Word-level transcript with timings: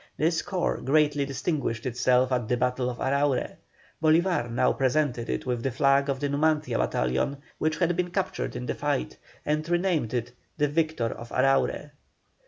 This 0.17 0.41
corps 0.41 0.81
greatly 0.81 1.25
distinguished 1.27 1.85
itself 1.85 2.31
at 2.31 2.47
the 2.47 2.57
battle 2.57 2.89
of 2.89 2.97
Araure. 2.97 3.57
Bolívar 4.01 4.49
now 4.49 4.73
presented 4.73 5.29
it 5.29 5.45
with 5.45 5.61
the 5.61 5.69
flag 5.69 6.09
of 6.09 6.19
the 6.19 6.27
Numancia 6.27 6.79
battalion, 6.79 7.37
which 7.59 7.77
had 7.77 7.95
been 7.95 8.09
captured 8.09 8.55
in 8.55 8.65
the 8.65 8.73
fight, 8.73 9.17
and 9.45 9.69
renamed 9.69 10.15
it 10.15 10.31
"The 10.57 10.69
Victor 10.69 11.11
of 11.11 11.29
Araure." 11.31 11.91